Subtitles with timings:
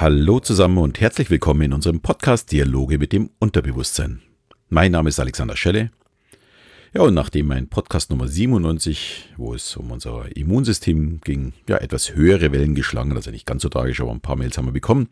[0.00, 4.22] Hallo zusammen und herzlich willkommen in unserem Podcast Dialoge mit dem Unterbewusstsein.
[4.68, 5.92] Mein Name ist Alexander Schelle.
[6.92, 12.12] Ja, und nachdem mein Podcast Nummer 97, wo es um unser Immunsystem ging, ja, etwas
[12.12, 14.72] höhere Wellen geschlagen hat, also nicht ganz so tragisch, aber ein paar Mails haben wir
[14.72, 15.10] bekommen.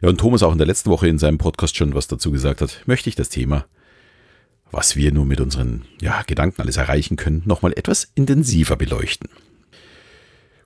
[0.00, 2.60] Ja, und Thomas auch in der letzten Woche in seinem Podcast schon was dazu gesagt
[2.60, 3.66] hat, möchte ich das Thema,
[4.70, 9.28] was wir nur mit unseren ja, Gedanken alles erreichen können, nochmal etwas intensiver beleuchten.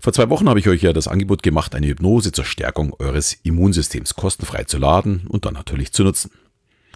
[0.03, 3.35] Vor zwei Wochen habe ich euch ja das Angebot gemacht, eine Hypnose zur Stärkung eures
[3.43, 6.31] Immunsystems kostenfrei zu laden und dann natürlich zu nutzen.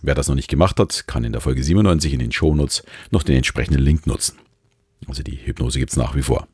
[0.01, 3.23] Wer das noch nicht gemacht hat, kann in der Folge 97 in den Shownotes noch
[3.23, 4.39] den entsprechenden Link nutzen.
[5.07, 6.49] Also die Hypnose gibt es nach wie vor.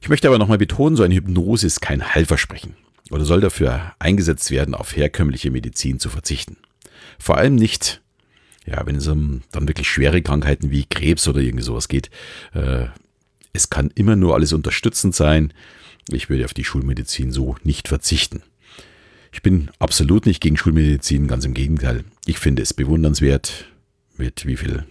[0.00, 2.76] Ich möchte aber nochmal betonen, so eine Hypnose ist kein Heilversprechen
[3.10, 6.56] oder soll dafür eingesetzt werden, auf herkömmliche Medizin zu verzichten.
[7.18, 8.00] Vor allem nicht,
[8.64, 12.10] ja, wenn es um dann wirklich schwere Krankheiten wie Krebs oder irgendwie sowas geht,
[12.54, 12.86] äh,
[13.54, 15.54] es kann immer nur alles unterstützend sein.
[16.10, 18.42] Ich würde auf die Schulmedizin so nicht verzichten.
[19.32, 22.04] Ich bin absolut nicht gegen Schulmedizin, ganz im Gegenteil.
[22.26, 23.66] Ich finde es bewundernswert,
[24.16, 24.84] mit wie viel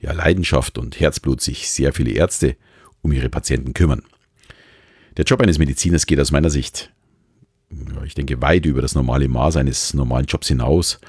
[0.00, 2.56] ja, Leidenschaft und Herzblut sich sehr viele Ärzte
[3.00, 4.02] um ihre Patienten kümmern.
[5.16, 6.92] Der Job eines Mediziners geht aus meiner Sicht,
[7.70, 11.00] ja, ich denke, weit über das normale Maß eines normalen Jobs hinaus.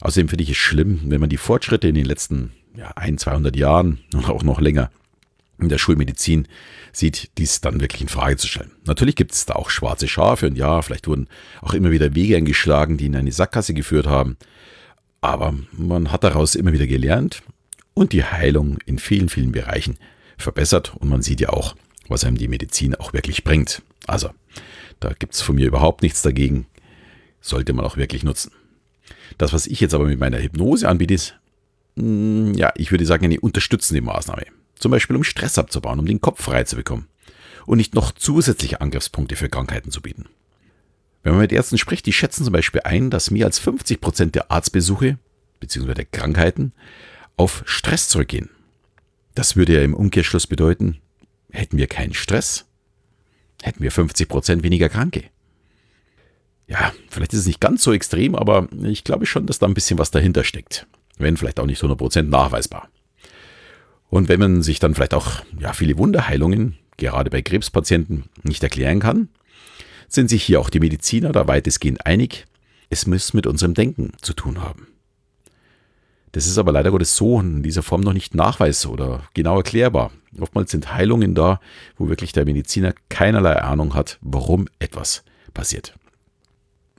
[0.00, 3.54] Außerdem finde ich es schlimm, wenn man die Fortschritte in den letzten ja, ein, 200
[3.56, 4.90] Jahren und auch noch länger
[5.64, 6.48] in der Schulmedizin
[6.92, 8.72] sieht, dies dann wirklich in Frage zu stellen.
[8.84, 11.28] Natürlich gibt es da auch schwarze Schafe und ja, vielleicht wurden
[11.60, 14.36] auch immer wieder Wege eingeschlagen, die in eine Sackgasse geführt haben.
[15.20, 17.42] Aber man hat daraus immer wieder gelernt
[17.94, 19.98] und die Heilung in vielen, vielen Bereichen
[20.36, 21.76] verbessert und man sieht ja auch,
[22.08, 23.82] was einem die Medizin auch wirklich bringt.
[24.06, 24.30] Also,
[25.00, 26.66] da gibt es von mir überhaupt nichts dagegen.
[27.40, 28.52] Sollte man auch wirklich nutzen.
[29.38, 31.34] Das, was ich jetzt aber mit meiner Hypnose anbiete, ist,
[31.96, 34.44] mm, ja, ich würde sagen, eine unterstützende Maßnahme.
[34.82, 37.06] Zum Beispiel, um Stress abzubauen, um den Kopf frei zu bekommen.
[37.66, 40.24] Und nicht noch zusätzliche Angriffspunkte für Krankheiten zu bieten.
[41.22, 44.34] Wenn man mit Ärzten spricht, die schätzen zum Beispiel ein, dass mehr als 50 Prozent
[44.34, 45.18] der Arztbesuche
[45.60, 45.94] bzw.
[45.94, 46.72] der Krankheiten
[47.36, 48.50] auf Stress zurückgehen.
[49.36, 50.98] Das würde ja im Umkehrschluss bedeuten,
[51.52, 52.64] hätten wir keinen Stress,
[53.62, 55.22] hätten wir 50 Prozent weniger Kranke.
[56.66, 59.74] Ja, vielleicht ist es nicht ganz so extrem, aber ich glaube schon, dass da ein
[59.74, 60.88] bisschen was dahinter steckt.
[61.18, 62.88] Wenn vielleicht auch nicht 100 Prozent nachweisbar.
[64.12, 69.00] Und wenn man sich dann vielleicht auch ja, viele Wunderheilungen, gerade bei Krebspatienten, nicht erklären
[69.00, 69.30] kann,
[70.06, 72.44] sind sich hier auch die Mediziner da weitestgehend einig,
[72.90, 74.88] es muss mit unserem Denken zu tun haben.
[76.32, 80.12] Das ist aber leider Gottes so in dieser Form noch nicht nachweis- oder genau erklärbar.
[80.38, 81.58] Oftmals sind Heilungen da,
[81.96, 85.24] wo wirklich der Mediziner keinerlei Ahnung hat, warum etwas
[85.54, 85.94] passiert.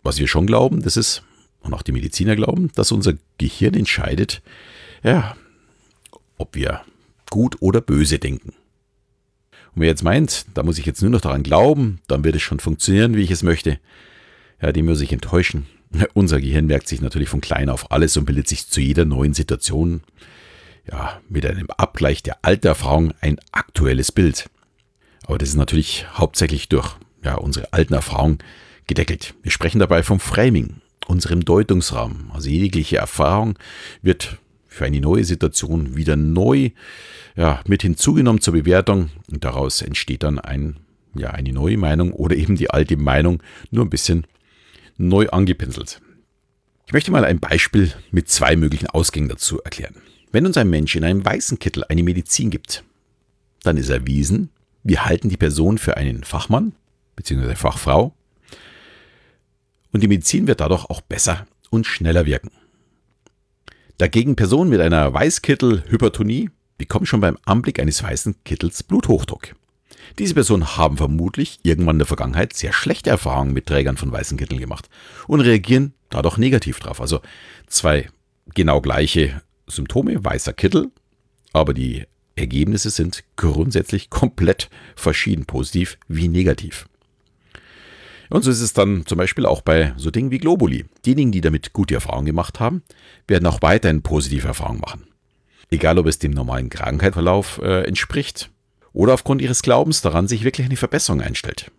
[0.01, 1.21] Was wir schon glauben, das ist,
[1.59, 4.41] und auch die Mediziner glauben, dass unser Gehirn entscheidet,
[5.03, 5.35] ja,
[6.39, 6.81] ob wir
[7.33, 8.49] gut oder böse denken.
[9.73, 12.43] Und wer jetzt meint, da muss ich jetzt nur noch daran glauben, dann wird es
[12.43, 13.79] schon funktionieren, wie ich es möchte,
[14.61, 15.65] ja, dem muss ich enttäuschen.
[16.13, 19.33] Unser Gehirn merkt sich natürlich von klein auf alles und bildet sich zu jeder neuen
[19.33, 20.03] Situation,
[20.87, 24.47] ja, mit einem Abgleich der alten Erfahrung ein aktuelles Bild.
[25.25, 28.37] Aber das ist natürlich hauptsächlich durch ja, unsere alten Erfahrungen
[28.85, 29.33] gedeckelt.
[29.41, 32.29] Wir sprechen dabei vom Framing, unserem Deutungsrahmen.
[32.31, 33.57] Also jegliche Erfahrung
[34.03, 34.37] wird
[34.73, 36.71] für eine neue Situation wieder neu
[37.35, 40.77] ja, mit hinzugenommen zur Bewertung und daraus entsteht dann ein,
[41.15, 44.25] ja, eine neue Meinung oder eben die alte Meinung nur ein bisschen
[44.97, 46.01] neu angepinselt.
[46.87, 49.95] Ich möchte mal ein Beispiel mit zwei möglichen Ausgängen dazu erklären.
[50.31, 52.83] Wenn uns ein Mensch in einem weißen Kittel eine Medizin gibt,
[53.61, 54.49] dann ist erwiesen,
[54.83, 56.73] wir halten die Person für einen Fachmann
[57.15, 57.53] bzw.
[57.55, 58.15] Fachfrau
[59.91, 62.49] und die Medizin wird dadurch auch besser und schneller wirken.
[63.97, 69.55] Dagegen Personen mit einer Weißkittel-Hypertonie bekommen schon beim Anblick eines weißen Kittels Bluthochdruck.
[70.19, 74.37] Diese Personen haben vermutlich irgendwann in der Vergangenheit sehr schlechte Erfahrungen mit Trägern von weißen
[74.37, 74.89] Kitteln gemacht
[75.27, 76.99] und reagieren dadurch negativ drauf.
[76.99, 77.21] Also
[77.67, 78.09] zwei
[78.53, 80.91] genau gleiche Symptome, weißer Kittel,
[81.53, 86.87] aber die Ergebnisse sind grundsätzlich komplett verschieden, positiv wie negativ.
[88.33, 90.85] Und so ist es dann zum Beispiel auch bei so Dingen wie Globuli.
[91.05, 92.81] Diejenigen, die damit gute Erfahrungen gemacht haben,
[93.27, 95.05] werden auch weiterhin positive Erfahrungen machen.
[95.69, 98.49] Egal, ob es dem normalen Krankheitsverlauf äh, entspricht
[98.91, 101.69] oder aufgrund ihres Glaubens daran sich wirklich eine Verbesserung einstellt.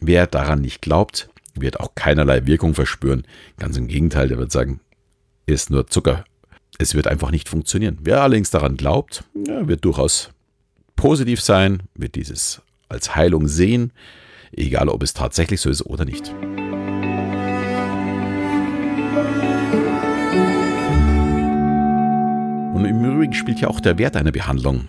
[0.00, 3.24] Wer daran nicht glaubt, wird auch keinerlei Wirkung verspüren.
[3.60, 4.80] Ganz im Gegenteil, der wird sagen,
[5.46, 6.24] ist nur Zucker.
[6.80, 7.98] Es wird einfach nicht funktionieren.
[8.02, 10.30] Wer allerdings daran glaubt, ja, wird durchaus
[10.96, 13.92] positiv sein, wird dieses als Heilung sehen,
[14.56, 16.28] egal ob es tatsächlich so ist oder nicht.
[22.74, 24.88] Und im Übrigen spielt ja auch der Wert einer Behandlung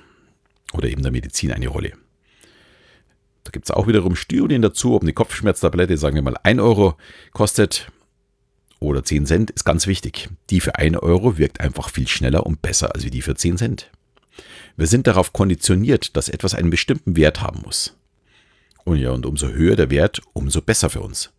[0.74, 1.94] oder eben der Medizin eine Rolle.
[3.44, 6.96] Da gibt es auch wiederum Studien dazu, ob eine Kopfschmerztablette, sagen wir mal, 1 Euro
[7.34, 7.92] kostet
[8.80, 10.30] oder 10 Cent, ist ganz wichtig.
[10.50, 13.92] Die für 1 Euro wirkt einfach viel schneller und besser als die für 10 Cent.
[14.78, 17.96] Wir sind darauf konditioniert, dass etwas einen bestimmten Wert haben muss.
[18.92, 21.32] Und ja, und umso höher der Wert, umso besser für uns.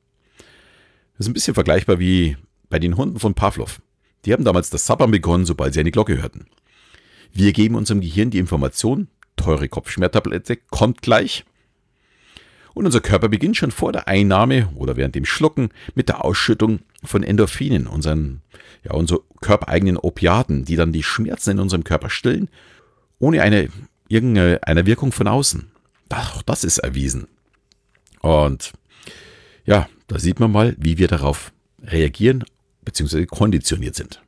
[1.12, 2.38] Das ist ein bisschen vergleichbar wie
[2.70, 3.82] bei den Hunden von Pavlov.
[4.25, 6.46] Die haben damals das Sabbern begonnen, sobald sie eine Glocke hörten.
[7.31, 11.44] Wir geben unserem Gehirn die Information, teure Kopfschmerztablette kommt gleich.
[12.72, 16.81] Und unser Körper beginnt schon vor der Einnahme oder während dem Schlucken mit der Ausschüttung
[17.04, 18.40] von Endorphinen, unseren,
[18.82, 22.49] ja, unsere körpereigenen Opiaten, die dann die Schmerzen in unserem Körper stillen,
[23.19, 23.69] ohne eine,
[24.08, 25.70] irgendeine Wirkung von außen.
[26.08, 27.28] Auch das ist erwiesen.
[28.22, 28.72] Und
[29.66, 31.52] ja, da sieht man mal, wie wir darauf
[31.82, 32.44] reagieren
[32.84, 33.26] bzw.
[33.26, 34.22] konditioniert sind.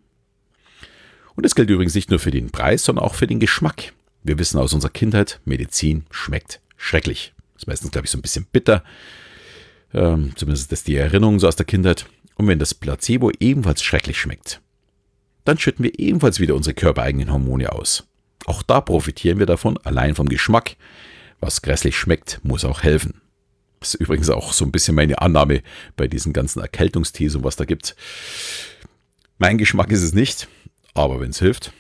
[1.34, 3.92] Und das gilt übrigens nicht nur für den Preis, sondern auch für den Geschmack.
[4.22, 7.32] Wir wissen aus unserer Kindheit, Medizin schmeckt schrecklich.
[7.54, 8.84] Das ist meistens, glaube ich, so ein bisschen bitter.
[9.92, 12.06] Ähm, zumindest ist die Erinnerung so aus der Kindheit.
[12.36, 14.60] Und wenn das Placebo ebenfalls schrecklich schmeckt,
[15.44, 18.08] dann schütten wir ebenfalls wieder unsere körpereigenen Hormone aus.
[18.46, 20.76] Auch da profitieren wir davon, allein vom Geschmack.
[21.40, 23.20] Was grässlich schmeckt, muss auch helfen.
[23.84, 25.62] Das ist übrigens auch so ein bisschen meine Annahme
[25.94, 27.94] bei diesen ganzen Erkältungsthesen, was da gibt.
[29.36, 30.48] Mein Geschmack ist es nicht,
[30.94, 31.74] aber wenn es hilft.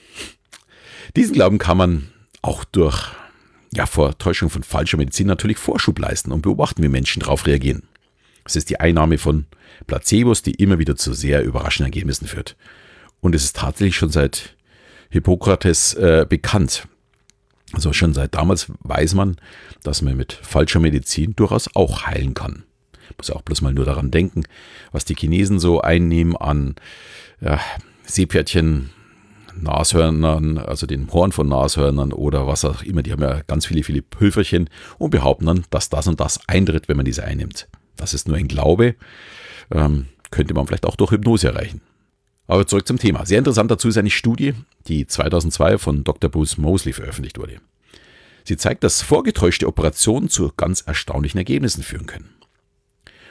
[1.16, 2.12] Diesen Glauben kann man
[2.42, 3.06] auch durch
[3.72, 7.84] ja, vor von falscher Medizin natürlich Vorschub leisten und beobachten, wie Menschen darauf reagieren.
[8.44, 9.46] Es ist die Einnahme von
[9.86, 12.54] Placebos, die immer wieder zu sehr überraschenden Ergebnissen führt.
[13.22, 14.56] Und es ist tatsächlich schon seit
[15.08, 16.86] Hippokrates äh, bekannt.
[17.74, 19.36] Also schon seit damals weiß man,
[19.82, 22.64] dass man mit falscher Medizin durchaus auch heilen kann.
[23.16, 24.44] Muss auch bloß mal nur daran denken,
[24.92, 26.74] was die Chinesen so einnehmen an
[27.40, 27.60] ja,
[28.04, 28.90] Seepferdchen,
[29.60, 33.02] Nashörnern, also den Horn von Nashörnern oder was auch immer.
[33.02, 34.68] Die haben ja ganz viele, viele Pülferchen
[34.98, 37.68] und behaupten dann, dass das und das eintritt, wenn man diese einnimmt.
[37.96, 38.96] Das ist nur ein Glaube.
[39.70, 41.80] Ähm, könnte man vielleicht auch durch Hypnose erreichen.
[42.46, 43.24] Aber zurück zum Thema.
[43.24, 44.54] Sehr interessant dazu ist eine Studie,
[44.86, 46.30] die 2002 von Dr.
[46.30, 47.60] Bruce Mosley veröffentlicht wurde.
[48.44, 52.28] Sie zeigt, dass vorgetäuschte Operationen zu ganz erstaunlichen Ergebnissen führen können.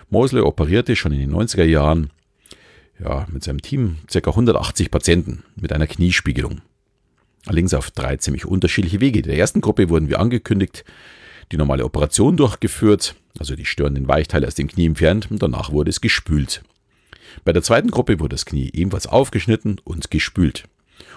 [0.09, 2.09] Mosley operierte schon in den 90er Jahren
[2.99, 4.19] ja, mit seinem Team ca.
[4.19, 6.61] 180 Patienten mit einer Kniespiegelung.
[7.45, 9.19] Allerdings auf drei ziemlich unterschiedliche Wege.
[9.19, 10.85] In der ersten Gruppe wurden wir angekündigt,
[11.51, 15.89] die normale Operation durchgeführt, also die störenden Weichteile aus dem Knie entfernt und danach wurde
[15.89, 16.63] es gespült.
[17.43, 20.65] Bei der zweiten Gruppe wurde das Knie ebenfalls aufgeschnitten und gespült.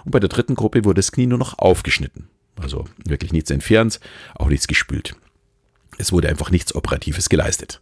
[0.05, 2.29] Und bei der dritten Gruppe wurde das Knie nur noch aufgeschnitten.
[2.57, 4.01] Also wirklich nichts entfernt,
[4.35, 5.15] auch nichts gespült.
[5.99, 7.81] Es wurde einfach nichts Operatives geleistet.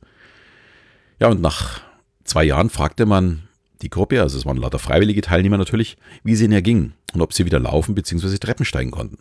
[1.20, 1.80] Ja, und nach
[2.24, 3.48] zwei Jahren fragte man
[3.82, 7.32] die Gruppe, also es waren lauter freiwillige Teilnehmer natürlich, wie es ihnen erging und ob
[7.32, 8.38] sie wieder laufen bzw.
[8.38, 9.18] Treppen steigen konnten.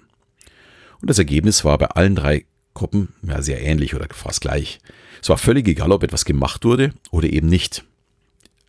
[1.01, 4.79] Und das Ergebnis war bei allen drei Gruppen ja, sehr ähnlich oder fast gleich.
[5.21, 7.83] Es war völlig egal, ob etwas gemacht wurde oder eben nicht.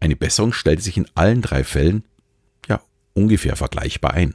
[0.04, 2.04] Eine Besserung stellte sich in allen drei Fällen
[2.68, 2.82] ja
[3.14, 4.34] ungefähr vergleichbar ein.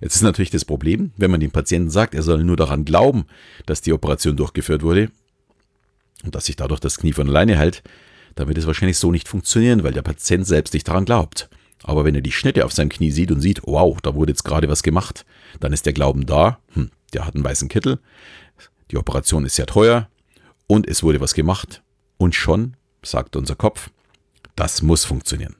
[0.00, 3.26] Jetzt ist natürlich das Problem, wenn man dem Patienten sagt, er soll nur daran glauben,
[3.66, 5.10] dass die Operation durchgeführt wurde
[6.24, 7.82] und dass sich dadurch das Knie von alleine hält,
[8.36, 11.50] dann wird es wahrscheinlich so nicht funktionieren, weil der Patient selbst nicht daran glaubt.
[11.82, 14.44] Aber wenn er die Schnitte auf seinem Knie sieht und sieht, wow, da wurde jetzt
[14.44, 15.26] gerade was gemacht,
[15.60, 17.98] dann ist der Glauben da, hm, der hat einen weißen Kittel,
[18.90, 20.08] die Operation ist sehr teuer
[20.66, 21.82] und es wurde was gemacht.
[22.16, 23.90] Und schon, sagt unser Kopf,
[24.56, 25.54] das muss funktionieren.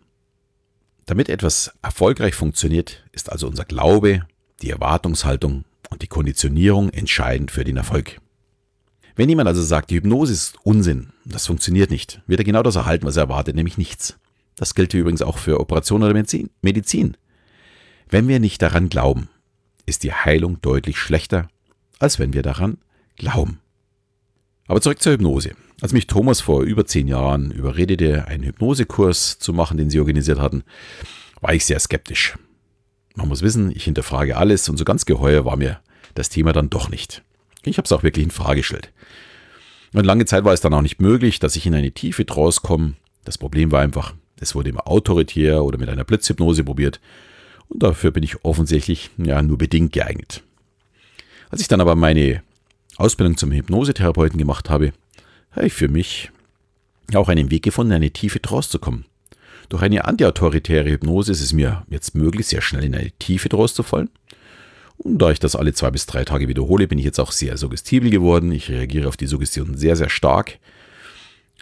[1.05, 4.27] Damit etwas erfolgreich funktioniert, ist also unser Glaube,
[4.63, 8.21] die Erwartungshaltung und die Konditionierung entscheidend für den Erfolg.
[9.15, 12.77] Wenn jemand also sagt, die Hypnose ist Unsinn, das funktioniert nicht, wird er genau das
[12.77, 14.19] erhalten, was er erwartet, nämlich nichts.
[14.57, 17.17] Das gilt übrigens auch für Operationen oder Medizin.
[18.09, 19.29] Wenn wir nicht daran glauben,
[19.87, 21.49] ist die Heilung deutlich schlechter,
[21.99, 22.79] als wenn wir daran
[23.17, 23.61] glauben.
[24.67, 25.53] Aber zurück zur Hypnose.
[25.81, 30.41] Als mich Thomas vor über zehn Jahren überredete, einen Hypnosekurs zu machen, den sie organisiert
[30.41, 30.65] hatten,
[31.41, 32.37] war ich sehr skeptisch.
[33.15, 35.81] Man muss wissen, ich hinterfrage alles und so ganz geheuer war mir
[36.15, 37.23] das Thema dann doch nicht.
[37.65, 38.93] Ich habe es auch wirklich in Frage gestellt.
[39.93, 42.61] Und lange Zeit war es dann auch nicht möglich, dass ich in eine tiefe Trance
[42.63, 42.95] komme.
[43.25, 47.01] Das Problem war einfach, es wurde immer autoritär oder mit einer Blitzhypnose probiert.
[47.69, 50.43] Und dafür bin ich offensichtlich ja nur bedingt geeignet.
[51.51, 52.43] Als ich dann aber meine
[52.97, 54.93] Ausbildung zum Hypnosetherapeuten gemacht habe,
[55.53, 56.31] habe ich für mich
[57.15, 59.05] auch einen Weg gefunden, in eine tiefe Trance zu kommen.
[59.69, 63.75] Durch eine antiautoritäre Hypnose ist es mir jetzt möglich, sehr schnell in eine tiefe Trance
[63.75, 64.11] zu fallen.
[64.99, 67.57] Und da ich das alle zwei bis drei Tage wiederhole, bin ich jetzt auch sehr
[67.57, 68.53] suggestibel geworden.
[68.53, 70.59] Ich reagiere auf die Suggestion sehr, sehr stark.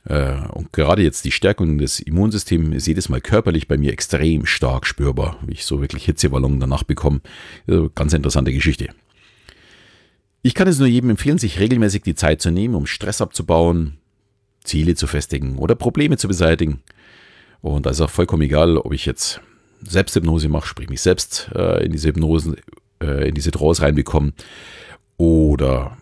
[0.05, 4.47] Äh, und gerade jetzt die Stärkung des Immunsystems ist jedes Mal körperlich bei mir extrem
[4.47, 7.21] stark spürbar, wie ich so wirklich Hitzeballon danach bekomme.
[7.95, 8.91] Ganz interessante Geschichte.
[10.47, 13.97] Ich kann es nur jedem empfehlen, sich regelmäßig die Zeit zu nehmen, um Stress abzubauen,
[14.63, 16.83] Ziele zu festigen oder Probleme zu beseitigen.
[17.63, 19.41] Und da ist auch vollkommen egal, ob ich jetzt
[19.81, 22.57] Selbsthypnose mache, sprich mich selbst äh, in diese Hypnosen,
[23.03, 24.35] äh, in diese Trance reinbekomme,
[25.17, 25.97] oder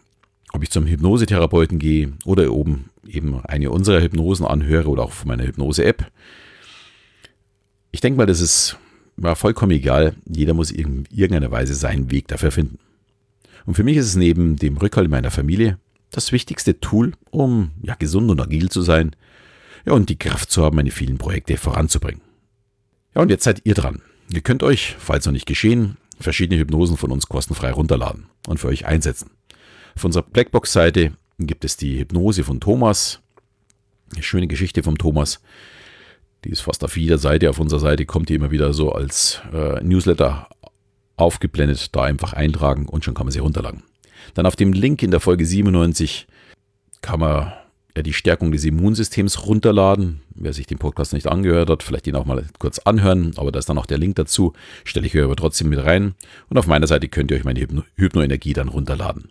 [0.52, 5.28] ob ich zum Hypnosetherapeuten gehe oder oben eben eine unserer Hypnosen anhöre oder auch von
[5.28, 6.10] meiner Hypnose-App.
[7.92, 8.76] Ich denke mal, das ist
[9.22, 10.16] ja, vollkommen egal.
[10.26, 12.80] Jeder muss in irgendeiner Weise seinen Weg dafür finden.
[13.66, 15.78] Und für mich ist es neben dem Rückhalt meiner Familie
[16.10, 19.16] das wichtigste Tool, um ja, gesund und agil zu sein
[19.84, 22.22] ja, und die Kraft zu haben, meine vielen Projekte voranzubringen.
[23.14, 24.02] Ja, und jetzt seid ihr dran.
[24.32, 28.68] Ihr könnt euch, falls noch nicht geschehen, verschiedene Hypnosen von uns kostenfrei runterladen und für
[28.68, 29.30] euch einsetzen.
[29.96, 33.20] Auf unserer Blackbox-Seite gibt es die Hypnose von Thomas.
[34.12, 35.40] Eine schöne Geschichte vom Thomas.
[36.44, 37.50] Die ist fast auf jeder Seite.
[37.50, 40.48] Auf unserer Seite kommt die immer wieder so als äh, Newsletter
[41.22, 41.94] aufgeblendet.
[41.94, 43.82] Da einfach eintragen und schon kann man sie runterladen.
[44.34, 46.26] Dann auf dem Link in der Folge 97
[47.00, 47.52] kann man
[47.96, 50.22] ja, die Stärkung des Immunsystems runterladen.
[50.34, 53.58] Wer sich den Podcast nicht angehört hat, vielleicht ihn auch mal kurz anhören, aber da
[53.58, 54.54] ist dann auch der Link dazu.
[54.84, 56.14] Stelle ich euch aber trotzdem mit rein.
[56.48, 59.30] Und auf meiner Seite könnt ihr euch meine Hypno Hypnoenergie dann runterladen.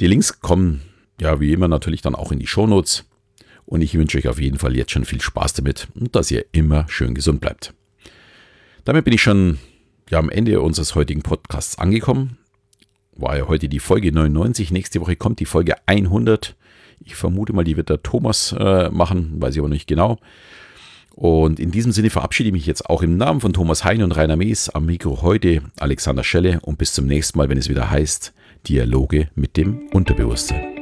[0.00, 0.82] Die Links kommen
[1.20, 3.04] ja wie immer natürlich dann auch in die Shownotes.
[3.66, 6.46] Und ich wünsche euch auf jeden Fall jetzt schon viel Spaß damit und dass ihr
[6.52, 7.74] immer schön gesund bleibt.
[8.84, 9.58] Damit bin ich schon
[10.10, 12.38] ja, am Ende unseres heutigen Podcasts angekommen.
[13.12, 14.70] War ja heute die Folge 99.
[14.70, 16.56] Nächste Woche kommt die Folge 100.
[17.04, 20.18] Ich vermute mal, die wird der Thomas äh, machen, weiß ich aber nicht genau.
[21.14, 24.12] Und in diesem Sinne verabschiede ich mich jetzt auch im Namen von Thomas Hein und
[24.12, 27.90] Rainer Mees am Mikro heute, Alexander Schelle und bis zum nächsten Mal, wenn es wieder
[27.90, 28.32] heißt
[28.68, 30.77] Dialoge mit dem Unterbewusstsein.